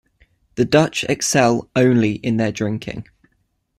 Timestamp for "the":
0.55-0.65